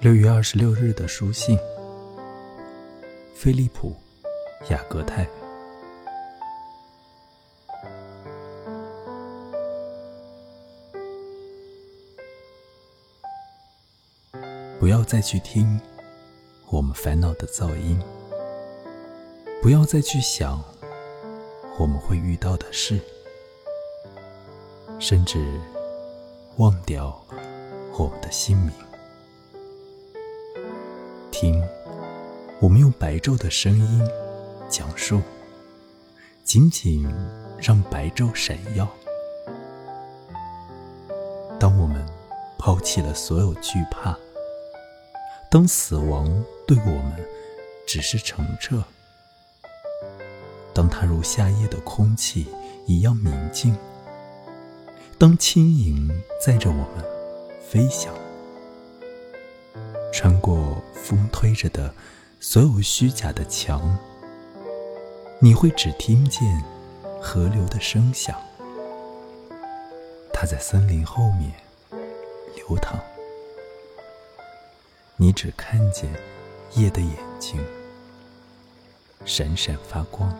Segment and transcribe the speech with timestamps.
[0.00, 1.58] 六月二十六日的书信，
[3.34, 3.94] 菲利普·
[4.72, 5.28] 雅各泰。
[14.78, 15.78] 不要再去听
[16.70, 18.02] 我们烦恼的噪音，
[19.60, 20.64] 不要再去想
[21.78, 22.98] 我们会遇到的事，
[24.98, 25.44] 甚至
[26.56, 27.22] 忘掉
[27.98, 28.72] 我们的姓名。
[31.40, 31.58] 听，
[32.60, 34.06] 我们用白昼的声音
[34.68, 35.22] 讲述，
[36.44, 37.10] 仅仅
[37.58, 38.86] 让白昼闪耀。
[41.58, 42.04] 当我们
[42.58, 44.14] 抛弃了所有惧怕。
[45.50, 47.14] 当死亡对我们
[47.86, 48.84] 只是澄澈，
[50.74, 52.48] 当它如夏夜的空气
[52.84, 53.74] 一样明净，
[55.16, 56.10] 当轻盈
[56.44, 57.02] 载着我们
[57.66, 58.14] 飞翔，
[60.12, 61.94] 穿过风推着的
[62.40, 63.98] 所有虚假的墙，
[65.40, 66.42] 你会只听见
[67.20, 68.36] 河流的声响，
[70.32, 71.52] 它在森林后面
[72.56, 73.00] 流淌。
[75.16, 76.10] 你只看见
[76.74, 77.58] 夜的眼睛
[79.24, 80.34] 闪闪发光。